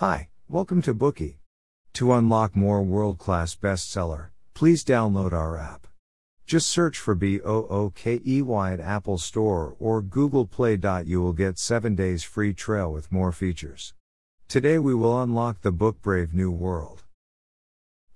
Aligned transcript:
Hi, 0.00 0.28
welcome 0.48 0.80
to 0.80 0.94
Bookey. 0.94 1.34
To 1.92 2.14
unlock 2.14 2.56
more 2.56 2.82
world 2.82 3.18
class 3.18 3.54
bestseller, 3.54 4.28
please 4.54 4.82
download 4.82 5.34
our 5.34 5.58
app. 5.58 5.86
Just 6.46 6.70
search 6.70 6.96
for 6.96 7.14
B 7.14 7.38
O 7.44 7.66
O 7.66 7.90
K 7.90 8.18
E 8.26 8.40
Y 8.40 8.72
at 8.72 8.80
Apple 8.80 9.18
Store 9.18 9.76
or 9.78 10.00
Google 10.00 10.46
Play. 10.46 10.78
You 11.04 11.20
will 11.20 11.34
get 11.34 11.58
7 11.58 11.94
days 11.94 12.22
free 12.22 12.54
trial 12.54 12.90
with 12.94 13.12
more 13.12 13.30
features. 13.30 13.92
Today 14.48 14.78
we 14.78 14.94
will 14.94 15.20
unlock 15.20 15.60
the 15.60 15.70
book 15.70 16.00
Brave 16.00 16.32
New 16.32 16.50
World. 16.50 17.02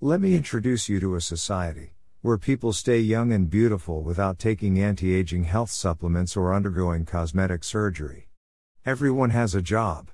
Let 0.01 0.23
me 0.23 0.35
introduce 0.35 0.89
you 0.89 1.01
to 1.01 1.17
a 1.17 1.21
society 1.21 1.93
where 2.23 2.39
people 2.39 2.73
stay 2.73 3.01
young 3.01 3.31
and 3.31 3.51
beautiful 3.51 4.03
without 4.03 4.39
taking 4.39 4.81
anti 4.81 5.15
aging 5.15 5.45
health 5.45 5.71
supplements 5.71 6.35
or 6.35 6.55
undergoing 6.55 7.05
cosmetic 7.05 7.63
surgery. 7.63 8.31
Everyone 8.87 9.29
has 9.29 9.55
a 9.55 9.61
job. 9.61 10.09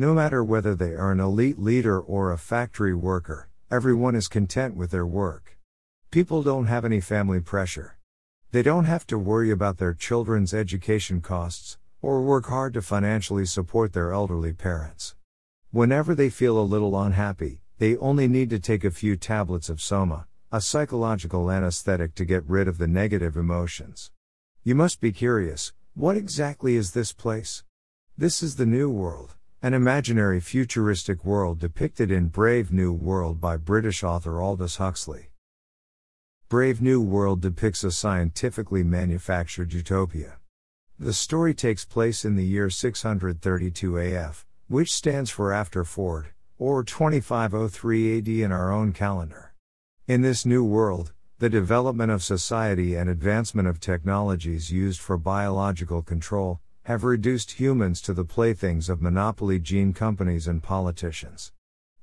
No 0.00 0.14
matter 0.14 0.42
whether 0.42 0.74
they 0.74 0.94
are 0.94 1.12
an 1.12 1.20
elite 1.20 1.58
leader 1.58 2.00
or 2.00 2.32
a 2.32 2.38
factory 2.38 2.94
worker, 2.94 3.50
everyone 3.70 4.14
is 4.14 4.28
content 4.28 4.74
with 4.74 4.92
their 4.92 5.04
work. 5.04 5.58
People 6.10 6.42
don't 6.42 6.68
have 6.68 6.86
any 6.86 7.02
family 7.02 7.38
pressure. 7.38 7.98
They 8.50 8.62
don't 8.62 8.86
have 8.86 9.06
to 9.08 9.18
worry 9.18 9.50
about 9.50 9.76
their 9.76 9.92
children's 9.92 10.54
education 10.54 11.20
costs, 11.20 11.76
or 12.00 12.22
work 12.22 12.46
hard 12.46 12.72
to 12.72 12.80
financially 12.80 13.44
support 13.44 13.92
their 13.92 14.10
elderly 14.10 14.54
parents. 14.54 15.16
Whenever 15.70 16.14
they 16.14 16.30
feel 16.30 16.58
a 16.58 16.62
little 16.72 16.98
unhappy, 16.98 17.60
they 17.76 17.98
only 17.98 18.26
need 18.26 18.48
to 18.48 18.58
take 18.58 18.84
a 18.84 18.90
few 18.90 19.16
tablets 19.16 19.68
of 19.68 19.82
Soma, 19.82 20.26
a 20.50 20.62
psychological 20.62 21.50
anesthetic 21.50 22.14
to 22.14 22.24
get 22.24 22.48
rid 22.48 22.68
of 22.68 22.78
the 22.78 22.88
negative 22.88 23.36
emotions. 23.36 24.10
You 24.64 24.74
must 24.74 25.02
be 25.02 25.12
curious 25.12 25.74
what 25.92 26.16
exactly 26.16 26.76
is 26.76 26.92
this 26.92 27.12
place? 27.12 27.64
This 28.16 28.42
is 28.42 28.56
the 28.56 28.64
New 28.64 28.88
World. 28.88 29.34
An 29.62 29.74
imaginary 29.74 30.40
futuristic 30.40 31.22
world 31.22 31.58
depicted 31.58 32.10
in 32.10 32.28
Brave 32.28 32.72
New 32.72 32.94
World 32.94 33.42
by 33.42 33.58
British 33.58 34.02
author 34.02 34.40
Aldous 34.40 34.76
Huxley. 34.76 35.32
Brave 36.48 36.80
New 36.80 36.98
World 37.02 37.42
depicts 37.42 37.84
a 37.84 37.90
scientifically 37.90 38.82
manufactured 38.82 39.74
utopia. 39.74 40.38
The 40.98 41.12
story 41.12 41.52
takes 41.52 41.84
place 41.84 42.24
in 42.24 42.36
the 42.36 42.46
year 42.46 42.70
632 42.70 43.98
AF, 43.98 44.46
which 44.68 44.94
stands 44.94 45.28
for 45.28 45.52
after 45.52 45.84
Ford, 45.84 46.28
or 46.58 46.82
2503 46.82 48.16
AD 48.16 48.28
in 48.28 48.52
our 48.52 48.72
own 48.72 48.94
calendar. 48.94 49.52
In 50.08 50.22
this 50.22 50.46
new 50.46 50.64
world, 50.64 51.12
the 51.38 51.50
development 51.50 52.10
of 52.10 52.22
society 52.22 52.94
and 52.96 53.10
advancement 53.10 53.68
of 53.68 53.78
technologies 53.78 54.72
used 54.72 55.00
for 55.00 55.18
biological 55.18 56.00
control, 56.00 56.62
have 56.90 57.04
reduced 57.04 57.52
humans 57.52 58.00
to 58.00 58.12
the 58.12 58.24
playthings 58.24 58.88
of 58.88 59.00
monopoly 59.00 59.60
gene 59.60 59.92
companies 59.92 60.48
and 60.48 60.60
politicians. 60.60 61.52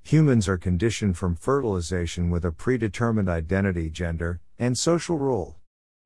Humans 0.04 0.48
are 0.48 0.58
conditioned 0.58 1.18
from 1.18 1.36
fertilization 1.36 2.30
with 2.30 2.46
a 2.46 2.54
predetermined 2.54 3.28
identity, 3.28 3.90
gender, 3.90 4.40
and 4.58 4.78
social 4.78 5.18
role. 5.18 5.58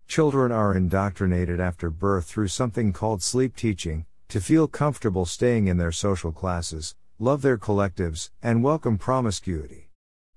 Children 0.08 0.52
are 0.52 0.76
indoctrinated 0.76 1.60
after 1.60 1.92
birth 1.92 2.26
through 2.26 2.48
something 2.48 2.92
called 2.92 3.22
sleep 3.22 3.56
teaching, 3.56 4.08
to 4.30 4.42
feel 4.42 4.68
comfortable 4.68 5.28
staying 5.28 5.68
in 5.68 5.78
their 5.78 5.92
social 5.92 6.32
classes, 6.32 6.96
love 7.20 7.44
their 7.44 7.60
collectives, 7.60 8.32
and 8.42 8.64
welcome 8.64 8.98
promiscuity. 8.98 9.92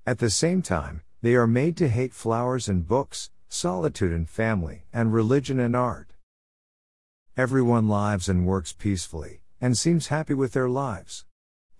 At 0.06 0.18
the 0.18 0.28
same 0.28 0.60
time, 0.60 1.00
they 1.22 1.34
are 1.34 1.46
made 1.46 1.78
to 1.78 1.88
hate 1.88 2.12
flowers 2.12 2.68
and 2.68 2.86
books, 2.86 3.30
solitude 3.48 4.12
and 4.12 4.28
family, 4.28 4.84
and 4.92 5.14
religion 5.14 5.58
and 5.58 5.74
art. 5.74 6.13
Everyone 7.36 7.88
lives 7.88 8.28
and 8.28 8.46
works 8.46 8.72
peacefully, 8.72 9.40
and 9.60 9.76
seems 9.76 10.06
happy 10.06 10.34
with 10.34 10.52
their 10.52 10.68
lives. 10.68 11.24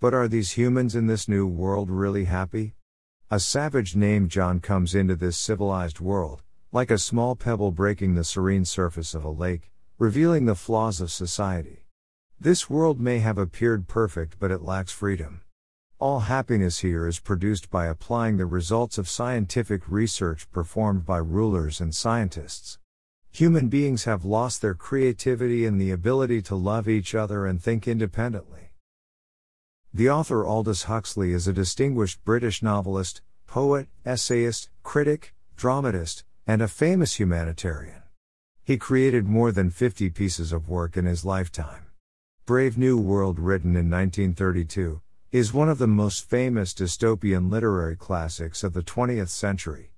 But 0.01 0.13
are 0.13 0.27
these 0.27 0.57
humans 0.57 0.95
in 0.95 1.07
this 1.07 1.29
new 1.29 1.47
world 1.47 1.89
really 1.89 2.25
happy? 2.25 2.75
A 3.31 3.39
savage 3.39 3.95
named 3.95 4.31
John 4.31 4.59
comes 4.59 4.93
into 4.93 5.15
this 5.15 5.37
civilized 5.37 6.01
world, 6.01 6.43
like 6.73 6.91
a 6.91 6.97
small 6.97 7.37
pebble 7.37 7.71
breaking 7.71 8.15
the 8.15 8.25
serene 8.25 8.65
surface 8.65 9.13
of 9.13 9.23
a 9.23 9.29
lake, 9.29 9.71
revealing 9.97 10.43
the 10.43 10.55
flaws 10.55 10.99
of 10.99 11.09
society. 11.09 11.85
This 12.37 12.69
world 12.69 12.99
may 12.99 13.19
have 13.19 13.37
appeared 13.37 13.87
perfect, 13.87 14.37
but 14.37 14.51
it 14.51 14.61
lacks 14.61 14.91
freedom. 14.91 15.39
All 15.99 16.19
happiness 16.19 16.79
here 16.79 17.07
is 17.07 17.21
produced 17.21 17.69
by 17.69 17.85
applying 17.85 18.35
the 18.35 18.45
results 18.45 18.97
of 18.97 19.07
scientific 19.07 19.89
research 19.89 20.51
performed 20.51 21.05
by 21.05 21.19
rulers 21.19 21.79
and 21.79 21.95
scientists. 21.95 22.77
Human 23.35 23.67
beings 23.67 24.05
have 24.05 24.23
lost 24.23 24.61
their 24.61 24.73
creativity 24.73 25.65
and 25.65 25.77
the 25.77 25.91
ability 25.91 26.41
to 26.43 26.55
love 26.55 26.87
each 26.87 27.13
other 27.13 27.45
and 27.45 27.61
think 27.61 27.85
independently. 27.85 28.69
The 29.93 30.09
author 30.09 30.45
Aldous 30.45 30.83
Huxley 30.83 31.33
is 31.33 31.45
a 31.45 31.51
distinguished 31.51 32.23
British 32.23 32.63
novelist, 32.63 33.21
poet, 33.45 33.89
essayist, 34.05 34.69
critic, 34.83 35.33
dramatist, 35.57 36.23
and 36.47 36.61
a 36.61 36.69
famous 36.69 37.19
humanitarian. 37.19 38.03
He 38.63 38.77
created 38.77 39.27
more 39.27 39.51
than 39.51 39.69
50 39.69 40.11
pieces 40.11 40.53
of 40.53 40.69
work 40.69 40.95
in 40.95 41.03
his 41.03 41.25
lifetime. 41.25 41.87
Brave 42.45 42.77
New 42.77 42.97
World, 42.97 43.37
written 43.37 43.71
in 43.71 43.89
1932, 43.89 45.01
is 45.33 45.53
one 45.53 45.67
of 45.67 45.77
the 45.77 45.87
most 45.87 46.23
famous 46.23 46.73
dystopian 46.73 47.51
literary 47.51 47.97
classics 47.97 48.63
of 48.63 48.71
the 48.71 48.81
20th 48.81 49.27
century. 49.27 49.91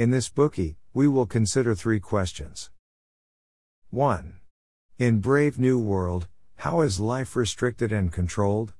In 0.00 0.10
this 0.10 0.30
Bookey, 0.30 0.76
we 0.94 1.08
will 1.08 1.26
consider 1.26 1.74
three 1.74 2.00
questions. 2.00 2.70
1. 3.90 4.40
In 4.96 5.20
Brave 5.20 5.58
New 5.58 5.78
World, 5.78 6.26
how 6.56 6.80
is 6.80 6.98
life 6.98 7.36
restricted 7.36 7.92
and 7.92 8.10
controlled? 8.10 8.72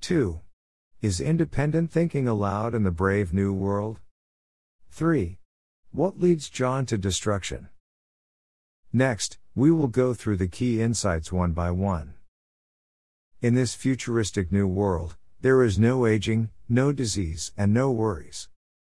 2. 0.00 0.40
Is 1.02 1.20
independent 1.20 1.90
thinking 1.90 2.26
allowed 2.26 2.74
in 2.74 2.84
the 2.84 2.90
Brave 2.90 3.34
New 3.34 3.52
World? 3.52 4.00
3. 4.88 5.38
What 5.90 6.18
leads 6.18 6.48
John 6.48 6.86
to 6.86 6.96
destruction? 6.96 7.68
Next, 8.94 9.36
we 9.54 9.70
will 9.70 9.88
go 9.88 10.14
through 10.14 10.38
the 10.38 10.48
key 10.48 10.80
insights 10.80 11.30
one 11.30 11.52
by 11.52 11.70
one. 11.70 12.14
In 13.42 13.56
this 13.56 13.74
futuristic 13.74 14.50
new 14.50 14.66
world, 14.66 15.18
there 15.42 15.62
is 15.62 15.78
no 15.78 16.06
aging, 16.06 16.48
no 16.66 16.92
disease, 16.92 17.52
and 17.58 17.74
no 17.74 17.90
worries. 17.90 18.48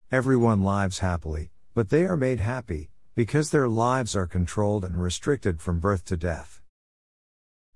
Everyone 0.10 0.64
lives 0.64 1.00
happily, 1.00 1.52
but 1.74 1.90
they 1.90 2.06
are 2.06 2.16
made 2.16 2.40
happy, 2.40 2.92
because 3.14 3.50
their 3.50 3.68
lives 3.68 4.16
are 4.16 4.26
controlled 4.26 4.86
and 4.86 4.96
restricted 4.96 5.60
from 5.60 5.82
birth 5.82 6.06
to 6.06 6.16
death. 6.16 6.62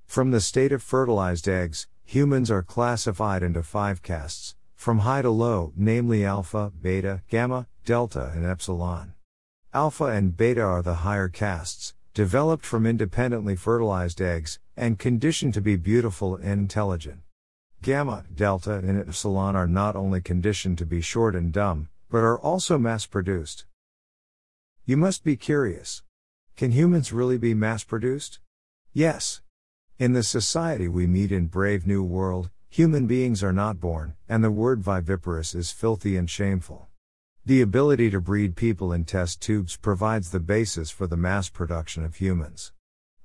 From 0.05 0.31
the 0.31 0.39
state 0.39 0.71
of 0.71 0.81
fertilized 0.81 1.49
eggs, 1.49 1.87
humans 2.05 2.49
are 2.49 2.63
classified 2.63 3.43
into 3.43 3.63
five 3.63 4.01
castes, 4.01 4.55
from 4.75 4.99
high 4.99 5.21
to 5.23 5.29
low, 5.29 5.73
namely 5.75 6.23
alpha, 6.23 6.71
beta, 6.81 7.21
gamma, 7.27 7.67
delta, 7.83 8.31
and 8.33 8.45
epsilon. 8.45 9.11
Alpha 9.73 10.05
and 10.05 10.37
beta 10.37 10.61
are 10.61 10.81
the 10.81 11.03
higher 11.03 11.27
castes, 11.27 11.95
developed 12.13 12.65
from 12.65 12.85
independently 12.85 13.57
fertilized 13.57 14.21
eggs, 14.21 14.57
and 14.77 14.97
conditioned 14.97 15.53
to 15.53 15.59
be 15.59 15.75
beautiful 15.75 16.37
and 16.37 16.61
intelligent. 16.61 17.19
Gamma, 17.81 18.23
delta, 18.33 18.75
and 18.75 18.97
epsilon 18.97 19.57
are 19.57 19.67
not 19.67 19.97
only 19.97 20.21
conditioned 20.21 20.77
to 20.77 20.85
be 20.85 21.01
short 21.01 21.35
and 21.35 21.51
dumb, 21.51 21.89
but 22.11 22.19
are 22.19 22.37
also 22.37 22.77
mass 22.77 23.05
produced. 23.07 23.65
You 24.85 24.97
must 24.97 25.23
be 25.23 25.37
curious. 25.37 26.03
Can 26.57 26.71
humans 26.71 27.13
really 27.13 27.37
be 27.37 27.53
mass 27.53 27.83
produced? 27.83 28.39
Yes. 28.93 29.41
In 29.97 30.13
the 30.13 30.21
society 30.21 30.87
we 30.87 31.07
meet 31.07 31.31
in 31.31 31.47
Brave 31.47 31.87
New 31.87 32.03
World, 32.03 32.49
human 32.69 33.07
beings 33.07 33.41
are 33.41 33.53
not 33.53 33.79
born, 33.79 34.15
and 34.27 34.43
the 34.43 34.51
word 34.51 34.81
viviparous 34.81 35.55
is 35.55 35.71
filthy 35.71 36.17
and 36.17 36.29
shameful. 36.29 36.89
The 37.45 37.61
ability 37.61 38.11
to 38.11 38.21
breed 38.21 38.55
people 38.55 38.93
in 38.93 39.05
test 39.05 39.41
tubes 39.41 39.77
provides 39.77 40.29
the 40.29 40.39
basis 40.39 40.91
for 40.91 41.07
the 41.07 41.17
mass 41.17 41.49
production 41.49 42.03
of 42.03 42.17
humans. 42.17 42.71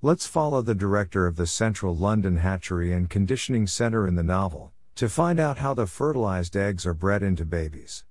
Let's 0.00 0.26
follow 0.26 0.62
the 0.62 0.74
director 0.74 1.26
of 1.26 1.36
the 1.36 1.46
Central 1.46 1.94
London 1.94 2.36
Hatchery 2.36 2.92
and 2.94 3.10
Conditioning 3.10 3.66
Centre 3.66 4.06
in 4.06 4.14
the 4.14 4.22
novel, 4.22 4.72
to 4.94 5.10
find 5.10 5.38
out 5.38 5.58
how 5.58 5.74
the 5.74 5.86
fertilized 5.86 6.56
eggs 6.56 6.86
are 6.86 6.94
bred 6.94 7.22
into 7.22 7.44
babies. 7.44 8.04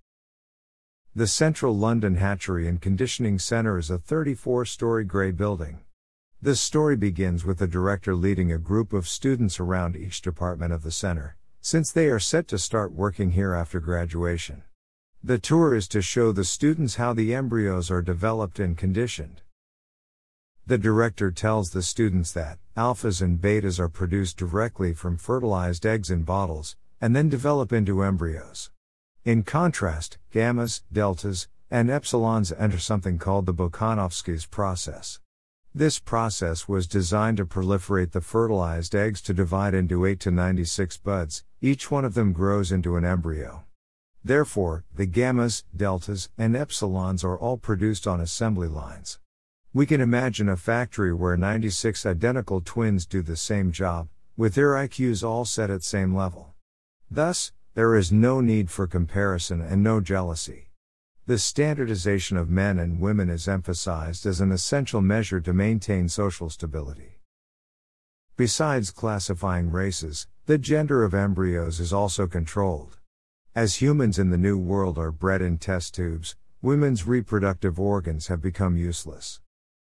The 1.18 1.28
Central 1.28 1.74
London 1.74 2.16
Hatchery 2.16 2.68
and 2.68 2.82
Conditioning 2.82 3.40
Centre 3.40 3.78
is 3.78 3.90
a 3.90 3.98
34 3.98 4.66
story 4.66 5.06
grey 5.06 5.32
building. 5.32 5.80
This 6.42 6.60
story 6.60 6.98
begins 6.98 7.46
with 7.46 7.60
the 7.60 7.68
director 7.68 8.14
leading 8.14 8.52
a 8.52 8.58
group 8.58 8.92
of 8.92 9.08
students 9.08 9.58
around 9.58 9.96
each 9.96 10.22
department 10.22 10.74
of 10.74 10.84
the 10.84 10.92
center, 10.92 11.38
since 11.62 11.90
they 11.90 12.08
are 12.08 12.20
set 12.20 12.50
to 12.50 12.58
start 12.58 12.92
working 12.92 13.32
here 13.32 13.54
after 13.54 13.80
graduation. 13.80 14.64
The 15.24 15.40
tour 15.40 15.74
is 15.74 15.88
to 15.88 16.02
show 16.02 16.34
the 16.34 16.44
students 16.44 16.96
how 16.96 17.14
the 17.14 17.34
embryos 17.34 17.90
are 17.90 18.02
developed 18.02 18.60
and 18.60 18.78
conditioned. 18.78 19.42
The 20.68 20.78
director 20.78 21.32
tells 21.32 21.70
the 21.70 21.82
students 21.82 22.34
that 22.34 22.60
alphas 22.76 23.22
and 23.22 23.40
betas 23.40 23.80
are 23.80 23.88
produced 23.88 24.36
directly 24.36 24.94
from 24.94 25.16
fertilized 25.16 25.86
eggs 25.86 26.12
in 26.12 26.24
bottles, 26.24 26.76
and 27.00 27.16
then 27.16 27.30
develop 27.30 27.72
into 27.72 28.04
embryos. 28.04 28.70
In 29.25 29.42
contrast, 29.42 30.19
gammas, 30.31 30.83
deltas, 30.94 31.48
and 31.72 31.89
epsilons 31.89 32.54
enter 32.60 32.77
something 32.77 33.18
called 33.18 33.48
the 33.48 33.56
Bokanovsky's 33.56 34.45
process. 34.45 35.19
This 35.74 35.98
process 35.98 36.68
was 36.68 36.86
designed 36.86 37.38
to 37.38 37.45
proliferate 37.48 38.12
the 38.12 38.22
fertilized 38.22 38.94
eggs 38.94 39.24
to 39.24 39.33
divide 39.33 39.74
into 39.74 40.06
8 40.06 40.19
to 40.19 40.30
96 40.30 40.98
buds, 40.98 41.44
each 41.60 41.89
one 41.89 42.06
of 42.06 42.13
them 42.13 42.33
grows 42.33 42.72
into 42.72 42.98
an 42.98 43.04
embryo. 43.04 43.63
Therefore, 44.24 44.86
the 44.94 45.07
gammas, 45.07 45.63
deltas, 45.75 46.30
and 46.38 46.54
epsilons 46.54 47.24
are 47.24 47.36
all 47.36 47.57
produced 47.57 48.06
on 48.06 48.22
assembly 48.22 48.68
lines. 48.68 49.18
We 49.74 49.88
can 49.88 50.01
imagine 50.01 50.50
a 50.50 50.56
factory 50.56 51.16
where 51.16 51.36
96 51.36 52.06
identical 52.06 52.62
twins 52.62 53.07
do 53.07 53.24
the 53.24 53.36
same 53.36 53.72
job, 53.72 54.07
with 54.38 54.54
their 54.54 54.74
IQs 54.74 55.27
all 55.27 55.45
set 55.45 55.72
at 55.72 55.81
same 55.81 56.16
level. 56.16 56.54
Thus, 57.10 57.54
there 57.75 57.98
is 57.98 58.10
no 58.10 58.39
need 58.39 58.72
for 58.72 58.88
comparison 58.88 59.60
and 59.60 59.83
no 59.83 60.00
jealousy. 60.00 60.69
The 61.25 61.38
standardization 61.38 62.38
of 62.38 62.50
men 62.50 62.80
and 62.80 63.01
women 63.01 63.30
is 63.30 63.50
emphasized 63.50 64.25
as 64.25 64.39
an 64.39 64.54
essential 64.54 65.01
measure 65.01 65.42
to 65.42 65.51
maintain 65.51 66.07
social 66.07 66.50
stability. 66.50 67.19
Besides 68.38 68.92
classifying 68.92 69.72
races, 69.72 70.25
the 70.45 70.57
gender 70.57 71.04
of 71.04 71.13
embryos 71.13 71.81
is 71.81 71.92
also 71.92 72.27
controlled. 72.27 72.98
As 73.54 73.81
humans 73.81 74.18
in 74.18 74.30
the 74.30 74.38
New 74.38 74.57
World 74.57 74.98
are 74.98 75.12
bred 75.12 75.42
in 75.42 75.57
test 75.57 75.95
tubes, 75.95 76.38
women's 76.62 77.06
reproductive 77.06 77.77
organs 77.77 78.27
have 78.27 78.42
become 78.42 78.77
useless. 78.77 79.42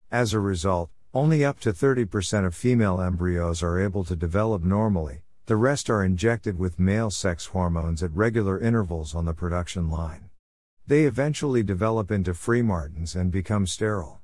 As 0.09 0.33
a 0.33 0.39
result, 0.39 0.89
only 1.13 1.43
up 1.43 1.59
to 1.59 1.73
30% 1.73 2.45
of 2.45 2.55
female 2.55 3.01
embryos 3.01 3.61
are 3.61 3.77
able 3.77 4.05
to 4.05 4.15
develop 4.15 4.63
normally, 4.63 5.23
the 5.51 5.57
rest 5.57 5.89
are 5.89 6.01
injected 6.01 6.57
with 6.57 6.79
male 6.79 7.09
sex 7.09 7.47
hormones 7.47 8.01
at 8.01 8.15
regular 8.15 8.57
intervals 8.57 9.13
on 9.13 9.25
the 9.25 9.33
production 9.33 9.89
line. 9.89 10.29
They 10.87 11.03
eventually 11.03 11.61
develop 11.61 12.09
into 12.09 12.31
freemartins 12.31 13.17
and 13.17 13.33
become 13.33 13.67
sterile. 13.67 14.21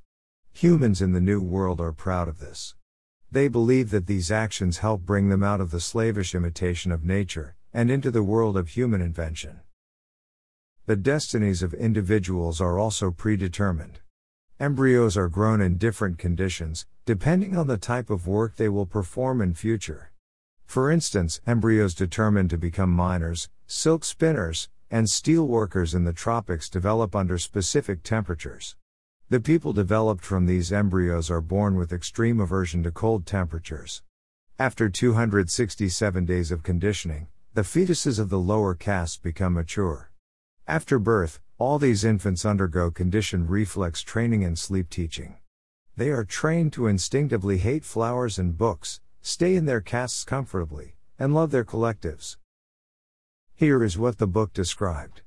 Humans 0.54 1.02
in 1.02 1.12
the 1.12 1.20
New 1.20 1.42
World 1.42 1.82
are 1.82 1.92
proud 1.92 2.30
of 2.30 2.40
this. 2.40 2.76
They 3.30 3.50
believe 3.50 3.90
that 3.90 4.08
these 4.08 4.32
actions 4.32 4.78
help 4.78 5.02
bring 5.02 5.28
them 5.28 5.44
out 5.44 5.60
of 5.60 5.72
the 5.72 5.82
slavish 5.82 6.34
imitation 6.34 6.94
of 6.94 7.04
nature 7.04 7.58
and 7.74 7.92
into 7.92 8.10
the 8.10 8.24
world 8.24 8.56
of 8.56 8.70
human 8.70 9.02
invention. 9.02 9.60
The 10.86 10.96
destinies 10.96 11.62
of 11.62 11.74
individuals 11.74 12.62
are 12.62 12.80
also 12.80 13.12
predetermined. 13.12 14.00
Embryos 14.62 15.18
are 15.18 15.28
grown 15.28 15.60
in 15.60 15.78
different 15.78 16.20
conditions, 16.20 16.86
depending 17.06 17.58
on 17.58 17.68
the 17.68 17.76
type 17.78 18.10
of 18.10 18.28
work 18.28 18.56
they 18.56 18.70
will 18.70 18.86
perform 18.86 19.42
in 19.42 19.54
future. 19.54 20.14
For 20.68 20.92
instance, 20.92 21.40
embryos 21.48 21.96
determined 21.96 22.50
to 22.50 22.58
become 22.58 22.92
miners, 22.92 23.50
silk 23.68 24.04
spinners, 24.04 24.70
and 24.92 25.10
steel 25.10 25.48
workers 25.48 25.96
in 25.96 26.04
the 26.04 26.12
tropics 26.12 26.70
develop 26.70 27.16
under 27.16 27.38
specific 27.38 28.04
temperatures. 28.04 28.76
The 29.30 29.40
people 29.40 29.72
developed 29.72 30.26
from 30.26 30.46
these 30.46 30.74
embryos 30.74 31.32
are 31.32 31.42
born 31.42 31.76
with 31.76 31.94
extreme 31.94 32.42
aversion 32.42 32.84
to 32.84 32.92
cold 32.92 33.26
temperatures. 33.26 34.04
After 34.60 34.90
267 34.90 36.26
days 36.26 36.52
of 36.52 36.64
conditioning, 36.64 37.28
the 37.54 37.62
fetuses 37.62 38.20
of 38.20 38.30
the 38.30 38.40
lower 38.40 38.76
castes 38.76 39.18
become 39.18 39.54
mature. 39.54 40.12
After 40.68 41.00
birth, 41.00 41.40
all 41.58 41.80
these 41.80 42.04
infants 42.04 42.46
undergo 42.46 42.92
conditioned 42.92 43.50
reflex 43.50 44.02
training 44.02 44.44
and 44.44 44.60
sleep 44.60 44.90
teaching. 44.90 45.38
They 45.96 46.10
are 46.10 46.26
trained 46.26 46.74
to 46.74 46.88
instinctively 46.88 47.58
hate 47.58 47.86
flowers 47.86 48.38
and 48.38 48.58
books, 48.58 49.00
stay 49.22 49.56
in 49.56 49.66
their 49.66 49.82
castes 49.82 50.24
comfortably, 50.24 50.96
and 51.20 51.34
love 51.34 51.52
their 51.52 51.66
collectives. 51.66 52.38
Here 53.56 53.84
is 53.84 53.98
what 53.98 54.18
the 54.18 54.28
book 54.28 54.54
described. 54.54 55.22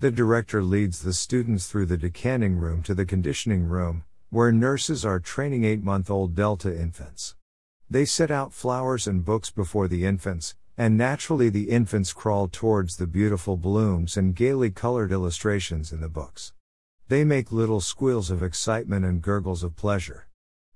The 0.00 0.10
director 0.10 0.62
leads 0.62 1.02
the 1.02 1.12
students 1.12 1.66
through 1.66 1.86
the 1.86 1.96
decanting 1.96 2.56
room 2.56 2.82
to 2.82 2.94
the 2.94 3.06
conditioning 3.06 3.64
room, 3.64 4.04
where 4.30 4.52
nurses 4.52 5.04
are 5.04 5.20
training 5.20 5.64
8 5.64 5.82
month 5.82 6.10
old 6.10 6.34
Delta 6.34 6.68
infants. 6.68 7.36
They 7.88 8.04
set 8.04 8.30
out 8.30 8.52
flowers 8.52 9.06
and 9.06 9.24
books 9.24 9.50
before 9.50 9.88
the 9.88 10.04
infants, 10.04 10.54
and 10.76 10.98
naturally 10.98 11.48
the 11.48 11.70
infants 11.70 12.12
crawl 12.12 12.48
towards 12.48 12.96
the 12.96 13.06
beautiful 13.06 13.56
blooms 13.56 14.16
and 14.16 14.34
gaily 14.34 14.70
colored 14.70 15.12
illustrations 15.12 15.92
in 15.92 16.00
the 16.00 16.08
books. 16.08 16.52
They 17.08 17.24
make 17.24 17.52
little 17.52 17.80
squeals 17.80 18.30
of 18.30 18.42
excitement 18.42 19.04
and 19.04 19.22
gurgles 19.22 19.62
of 19.62 19.76
pleasure. 19.76 20.26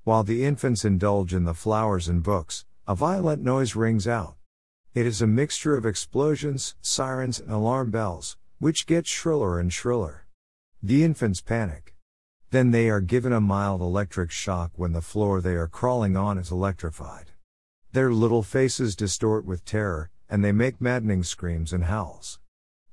While 0.04 0.24
the 0.24 0.44
infants 0.44 0.84
indulge 0.84 1.34
in 1.34 1.44
the 1.44 1.52
flowers 1.52 2.08
and 2.08 2.22
books, 2.22 2.64
a 2.88 2.94
violent 2.94 3.42
noise 3.42 3.76
rings 3.76 4.08
out. 4.08 4.36
It 4.94 5.04
is 5.04 5.20
a 5.20 5.26
mixture 5.26 5.76
of 5.76 5.84
explosions, 5.84 6.74
sirens, 6.80 7.38
and 7.38 7.50
alarm 7.50 7.90
bells, 7.90 8.38
which 8.58 8.86
get 8.86 9.06
shriller 9.06 9.60
and 9.60 9.70
shriller. 9.70 10.26
The 10.82 11.04
infants 11.04 11.42
panic. 11.42 11.94
Then 12.50 12.70
they 12.70 12.88
are 12.88 13.02
given 13.02 13.34
a 13.34 13.42
mild 13.42 13.82
electric 13.82 14.30
shock 14.30 14.72
when 14.74 14.92
the 14.92 15.02
floor 15.02 15.42
they 15.42 15.54
are 15.54 15.68
crawling 15.68 16.16
on 16.16 16.38
is 16.38 16.50
electrified. 16.50 17.32
Their 17.92 18.10
little 18.10 18.42
faces 18.42 18.96
distort 18.96 19.44
with 19.44 19.66
terror, 19.66 20.10
and 20.30 20.42
they 20.42 20.52
make 20.52 20.80
maddening 20.80 21.24
screams 21.24 21.74
and 21.74 21.84
howls. 21.84 22.40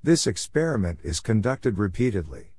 This 0.03 0.27
experiment 0.27 0.99
is 1.03 1.21
conducted 1.21 1.77
repeatedly. 1.77 2.51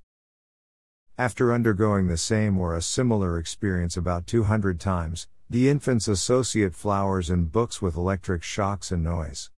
After 1.19 1.53
undergoing 1.53 2.07
the 2.07 2.17
same 2.17 2.59
or 2.59 2.77
a 2.77 2.81
similar 2.81 3.41
experience 3.41 3.97
about 3.97 4.29
200 4.29 4.79
times, 4.79 5.27
the 5.51 5.69
infants 5.69 6.07
associate 6.07 6.77
flowers 6.77 7.29
and 7.29 7.51
books 7.51 7.83
with 7.83 7.97
electric 7.97 8.45
shocks 8.45 8.93
and 8.93 9.03
noise. 9.03 9.51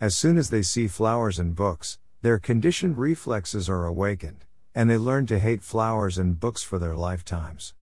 As 0.00 0.16
soon 0.16 0.36
as 0.36 0.50
they 0.50 0.62
see 0.62 0.88
flowers 0.88 1.38
and 1.38 1.54
books, 1.54 2.00
their 2.22 2.40
conditioned 2.40 2.98
reflexes 2.98 3.68
are 3.68 3.86
awakened, 3.86 4.44
and 4.74 4.90
they 4.90 4.98
learn 4.98 5.24
to 5.26 5.38
hate 5.38 5.62
flowers 5.62 6.18
and 6.18 6.40
books 6.40 6.64
for 6.64 6.80
their 6.80 6.96
lifetimes. 6.96 7.74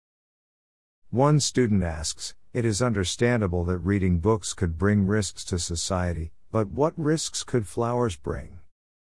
One 1.08 1.40
student 1.40 1.82
asks, 1.82 2.34
It 2.52 2.66
is 2.66 2.82
understandable 2.82 3.64
that 3.64 3.78
reading 3.78 4.18
books 4.18 4.52
could 4.52 4.76
bring 4.76 5.06
risks 5.06 5.42
to 5.46 5.58
society, 5.58 6.32
but 6.50 6.68
what 6.68 6.92
risks 6.98 7.44
could 7.44 7.66
flowers 7.66 8.14
bring? 8.14 8.58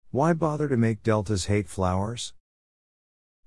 Why 0.10 0.34
bother 0.34 0.68
to 0.68 0.78
make 0.78 1.04
deltas 1.04 1.46
hate 1.46 1.70
flowers? 1.70 2.34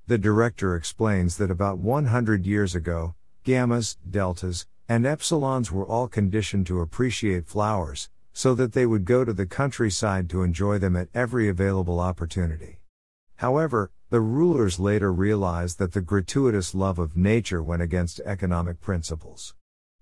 The 0.09 0.17
director 0.17 0.75
explains 0.75 1.37
that 1.37 1.51
about 1.51 1.77
100 1.81 2.47
years 2.47 2.75
ago, 2.75 3.15
gammas, 3.45 3.99
deltas, 4.09 4.67
and 4.89 5.05
epsilons 5.05 5.71
were 5.71 5.85
all 5.85 6.09
conditioned 6.09 6.67
to 6.69 6.81
appreciate 6.81 7.47
flowers, 7.47 8.09
so 8.33 8.55
that 8.55 8.73
they 8.73 8.87
would 8.87 9.05
go 9.05 9.23
to 9.23 9.35
the 9.35 9.45
countryside 9.45 10.31
to 10.31 10.43
enjoy 10.43 10.79
them 10.79 10.97
at 10.97 11.11
every 11.13 11.47
available 11.47 12.01
opportunity. 12.01 12.81
However, 13.37 13.91
the 14.09 14.23
rulers 14.23 14.81
later 14.81 15.13
realized 15.13 15.79
that 15.79 15.93
the 15.93 16.01
gratuitous 16.01 16.75
love 16.75 16.99
of 16.99 17.15
nature 17.15 17.63
went 17.63 17.83
against 17.83 18.21
economic 18.21 18.81
principles. 18.81 19.55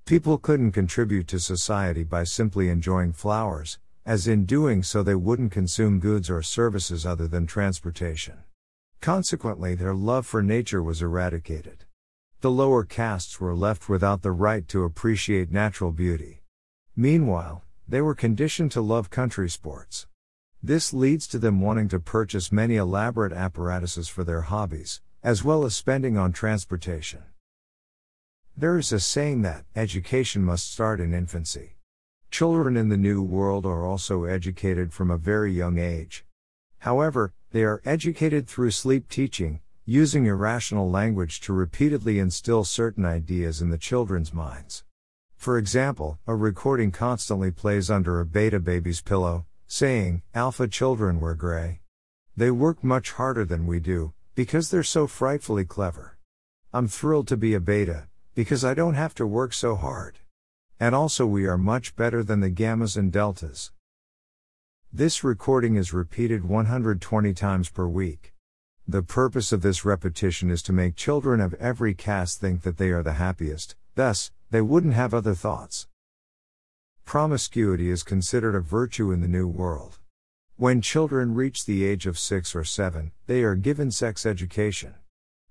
People 0.04 0.38
couldn't 0.38 0.70
contribute 0.70 1.26
to 1.26 1.40
society 1.40 2.04
by 2.04 2.22
simply 2.22 2.68
enjoying 2.68 3.12
flowers, 3.12 3.80
as 4.04 4.28
in 4.28 4.44
doing 4.44 4.84
so 4.84 5.02
they 5.02 5.16
wouldn't 5.16 5.50
consume 5.50 5.98
goods 5.98 6.30
or 6.30 6.42
services 6.42 7.04
other 7.04 7.26
than 7.26 7.44
transportation. 7.44 8.44
Consequently, 9.00 9.74
their 9.74 9.94
love 9.94 10.26
for 10.26 10.42
nature 10.42 10.82
was 10.82 11.02
eradicated. 11.02 11.84
The 12.40 12.50
lower 12.50 12.84
castes 12.84 13.40
were 13.40 13.54
left 13.54 13.88
without 13.88 14.22
the 14.22 14.32
right 14.32 14.66
to 14.68 14.84
appreciate 14.84 15.50
natural 15.50 15.92
beauty. 15.92 16.42
Meanwhile, 16.94 17.62
they 17.88 18.00
were 18.00 18.14
conditioned 18.14 18.72
to 18.72 18.80
love 18.80 19.10
country 19.10 19.48
sports. 19.48 20.06
This 20.62 20.92
leads 20.92 21.26
to 21.28 21.38
them 21.38 21.60
wanting 21.60 21.88
to 21.88 22.00
purchase 22.00 22.50
many 22.50 22.76
elaborate 22.76 23.32
apparatuses 23.32 24.08
for 24.08 24.24
their 24.24 24.42
hobbies, 24.42 25.00
as 25.22 25.44
well 25.44 25.64
as 25.64 25.76
spending 25.76 26.18
on 26.18 26.32
transportation. 26.32 27.22
There 28.56 28.78
is 28.78 28.92
a 28.92 28.98
saying 28.98 29.42
that 29.42 29.64
education 29.76 30.42
must 30.42 30.72
start 30.72 31.00
in 31.00 31.12
infancy. 31.12 31.76
Children 32.30 32.76
in 32.76 32.88
the 32.88 32.96
New 32.96 33.22
World 33.22 33.66
are 33.66 33.84
also 33.84 34.24
educated 34.24 34.92
from 34.92 35.10
a 35.10 35.18
very 35.18 35.52
young 35.52 35.78
age. 35.78 36.24
However, 36.78 37.32
they 37.50 37.64
are 37.64 37.82
educated 37.84 38.46
through 38.46 38.70
sleep 38.70 39.08
teaching, 39.08 39.60
using 39.84 40.26
irrational 40.26 40.90
language 40.90 41.40
to 41.40 41.52
repeatedly 41.52 42.18
instill 42.18 42.64
certain 42.64 43.04
ideas 43.04 43.62
in 43.62 43.70
the 43.70 43.78
children's 43.78 44.34
minds. 44.34 44.84
For 45.36 45.58
example, 45.58 46.18
a 46.26 46.34
recording 46.34 46.90
constantly 46.90 47.50
plays 47.50 47.90
under 47.90 48.20
a 48.20 48.26
beta 48.26 48.58
baby's 48.58 49.00
pillow, 49.00 49.46
saying, 49.68 50.22
Alpha 50.34 50.66
children 50.66 51.20
wear 51.20 51.34
gray. 51.34 51.80
They 52.36 52.50
work 52.50 52.82
much 52.82 53.12
harder 53.12 53.44
than 53.44 53.66
we 53.66 53.80
do, 53.80 54.12
because 54.34 54.70
they're 54.70 54.82
so 54.82 55.06
frightfully 55.06 55.64
clever. 55.64 56.18
I'm 56.72 56.88
thrilled 56.88 57.28
to 57.28 57.36
be 57.36 57.54
a 57.54 57.60
beta, 57.60 58.08
because 58.34 58.64
I 58.64 58.74
don't 58.74 58.94
have 58.94 59.14
to 59.14 59.26
work 59.26 59.52
so 59.52 59.76
hard. 59.76 60.18
And 60.78 60.94
also, 60.94 61.26
we 61.26 61.46
are 61.46 61.56
much 61.56 61.96
better 61.96 62.22
than 62.22 62.40
the 62.40 62.50
gammas 62.50 62.96
and 62.96 63.10
deltas. 63.10 63.70
This 64.96 65.22
recording 65.22 65.76
is 65.76 65.92
repeated 65.92 66.46
120 66.46 67.34
times 67.34 67.68
per 67.68 67.86
week. 67.86 68.32
The 68.88 69.02
purpose 69.02 69.52
of 69.52 69.60
this 69.60 69.84
repetition 69.84 70.50
is 70.50 70.62
to 70.62 70.72
make 70.72 70.96
children 70.96 71.38
of 71.38 71.52
every 71.60 71.92
caste 71.92 72.40
think 72.40 72.62
that 72.62 72.78
they 72.78 72.88
are 72.92 73.02
the 73.02 73.12
happiest, 73.12 73.76
thus, 73.94 74.30
they 74.50 74.62
wouldn't 74.62 74.94
have 74.94 75.12
other 75.12 75.34
thoughts. 75.34 75.86
Promiscuity 77.04 77.90
is 77.90 78.02
considered 78.02 78.54
a 78.54 78.60
virtue 78.60 79.12
in 79.12 79.20
the 79.20 79.28
New 79.28 79.46
World. 79.46 79.98
When 80.56 80.80
children 80.80 81.34
reach 81.34 81.66
the 81.66 81.84
age 81.84 82.06
of 82.06 82.18
6 82.18 82.56
or 82.56 82.64
7, 82.64 83.12
they 83.26 83.42
are 83.42 83.54
given 83.54 83.90
sex 83.90 84.24
education. 84.24 84.94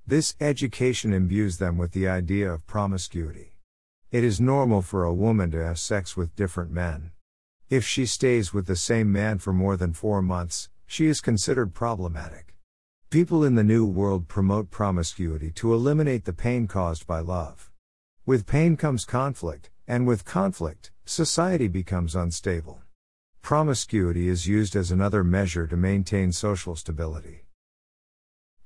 This 0.08 0.34
education 0.42 1.14
imbues 1.14 1.60
them 1.60 1.78
with 1.78 1.92
the 1.92 2.08
idea 2.08 2.52
of 2.52 2.66
promiscuity. 2.66 3.58
It 4.12 4.24
is 4.24 4.42
normal 4.42 4.82
for 4.82 5.04
a 5.04 5.14
woman 5.14 5.52
to 5.52 5.64
have 5.64 5.78
sex 5.78 6.18
with 6.18 6.36
different 6.36 6.72
men. 6.72 7.12
If 7.67 7.84
she 7.84 8.05
stays 8.05 8.53
with 8.53 8.67
the 8.67 8.75
same 8.75 9.12
man 9.12 9.39
for 9.39 9.51
more 9.51 9.75
than 9.75 9.91
four 9.91 10.22
months, 10.22 10.69
she 10.86 11.07
is 11.07 11.19
considered 11.19 11.74
problematic. 11.74 12.53
People 13.10 13.43
in 13.43 13.55
the 13.55 13.63
New 13.63 13.88
World 13.88 14.27
promote 14.27 14.69
promiscuity 14.69 15.50
to 15.53 15.74
eliminate 15.74 16.25
the 16.25 16.34
pain 16.34 16.67
caused 16.67 17.07
by 17.07 17.22
love. 17.22 17.72
With 18.24 18.45
pain 18.45 18.77
comes 18.77 19.03
conflict, 19.03 19.72
and 19.88 20.05
with 20.05 20.25
conflict, 20.25 20.91
society 21.05 21.67
becomes 21.67 22.15
unstable. 22.15 22.84
Promiscuity 23.41 24.27
is 24.27 24.48
used 24.48 24.75
as 24.75 24.91
another 24.91 25.24
measure 25.24 25.65
to 25.65 25.75
maintain 25.75 26.31
social 26.31 26.75
stability. 26.75 27.45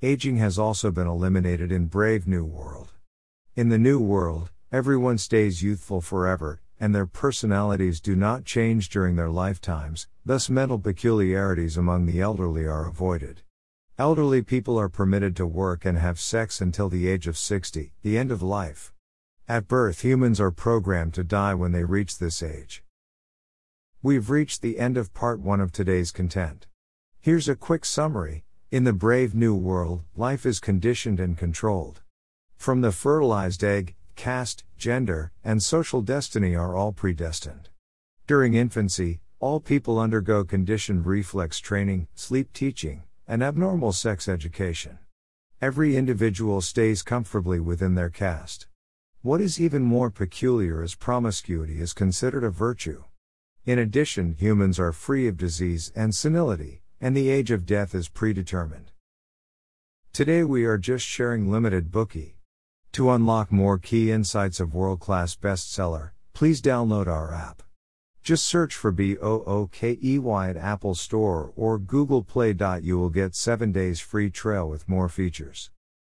Aging 0.02 0.38
has 0.38 0.60
also 0.60 0.92
been 0.92 1.08
eliminated 1.08 1.72
in 1.72 1.86
Brave 1.86 2.28
New 2.28 2.44
World. 2.44 2.92
In 3.56 3.70
the 3.70 3.78
New 3.78 4.00
World, 4.00 4.52
everyone 4.74 5.18
stays 5.18 5.64
youthful 5.64 6.02
forever, 6.02 6.60
and 6.80 6.96
their 6.96 7.06
personalities 7.06 8.00
do 8.00 8.16
not 8.16 8.46
change 8.46 8.90
during 8.90 9.16
their 9.16 9.30
lifetimes, 9.30 10.08
thus, 10.26 10.50
mental 10.50 10.80
peculiarities 10.80 11.78
among 11.78 12.06
the 12.06 12.22
elderly 12.22 12.66
are 12.66 12.88
avoided. 12.88 13.42
Elderly 13.98 14.42
people 14.42 14.80
are 14.80 14.88
permitted 14.88 15.36
to 15.36 15.46
work 15.46 15.84
and 15.84 15.98
have 15.98 16.20
sex 16.20 16.62
until 16.62 16.88
the 16.88 17.08
age 17.08 17.28
of 17.28 17.38
60, 17.38 17.92
the 18.02 18.18
end 18.18 18.32
of 18.32 18.42
life. 18.42 18.94
At 19.48 19.68
birth, 19.68 20.04
humans 20.04 20.40
are 20.40 20.52
programmed 20.52 21.14
to 21.16 21.24
die 21.24 21.54
when 21.54 21.74
they 21.74 21.84
reach 21.84 22.18
this 22.18 22.42
age. 22.42 22.84
We've 24.02 24.30
reached 24.30 24.62
the 24.62 24.80
end 24.80 24.96
of 24.96 25.14
part 25.14 25.42
one 25.42 25.60
of 25.60 25.74
today's 25.74 26.12
content. 26.12 26.68
Here's 27.20 27.50
a 27.50 27.56
quick 27.56 27.84
summary 27.84 28.46
In 28.72 28.86
the 28.86 28.94
brave 28.94 29.36
new 29.36 29.54
world, 29.54 30.04
life 30.16 30.46
is 30.46 30.62
conditioned 30.62 31.20
and 31.20 31.38
controlled. 31.38 32.02
From 32.56 32.80
the 32.80 32.94
fertilized 32.94 33.64
egg, 33.64 33.96
caste, 34.20 34.66
gender, 34.78 35.32
and 35.46 35.64
social 35.64 36.02
destiny 36.02 36.54
are 36.54 36.76
all 36.76 36.92
predestined. 36.92 37.70
During 38.28 38.54
infancy, 38.54 39.22
all 39.40 39.62
people 39.62 39.98
undergo 39.98 40.44
conditioned 40.44 41.06
reflex 41.06 41.58
training, 41.58 42.10
sleep 42.16 42.52
teaching, 42.52 43.04
and 43.26 43.42
abnormal 43.42 43.94
sex 43.94 44.28
education. 44.28 45.00
Every 45.62 45.96
individual 45.96 46.60
stays 46.60 47.02
comfortably 47.02 47.62
within 47.62 47.96
their 47.96 48.10
caste. 48.10 48.68
What 49.22 49.40
is 49.40 49.58
even 49.58 49.84
more 49.84 50.10
peculiar 50.10 50.84
is 50.84 50.96
promiscuity 50.96 51.80
is 51.80 51.94
considered 51.94 52.44
a 52.44 52.50
virtue. 52.50 53.06
In 53.66 53.80
addition, 53.80 54.36
humans 54.38 54.82
are 54.82 54.92
free 54.92 55.30
of 55.30 55.38
disease 55.38 55.94
and 55.96 56.14
senility, 56.14 56.82
and 57.00 57.16
the 57.16 57.30
age 57.30 57.52
of 57.52 57.66
death 57.66 57.96
is 57.96 58.10
predetermined. 58.10 58.92
Today 60.12 60.44
we 60.44 60.66
are 60.66 60.78
just 60.78 61.06
sharing 61.06 61.50
limited 61.50 61.90
Bookey. 61.90 62.34
To 62.94 63.12
unlock 63.12 63.52
more 63.52 63.78
key 63.78 64.12
insights 64.12 64.60
of 64.60 64.74
world 64.74 65.00
class 65.00 65.36
bestseller, 65.36 66.12
please 66.34 66.62
download 66.62 67.08
our 67.08 67.32
app. 67.32 67.62
Just 68.24 68.46
search 68.46 68.76
for 68.76 68.92
BOOKEY 68.92 70.50
at 70.50 70.58
Apple 70.58 70.96
Store 70.96 71.54
or 71.56 71.78
Google 71.80 72.24
Play. 72.24 72.56
You 72.82 72.98
will 72.98 73.10
get 73.10 73.36
7 73.36 73.72
days 73.72 74.00
free 74.00 74.30
trial 74.30 74.68
with 74.70 74.90
more 74.90 75.08
features. 75.08 75.70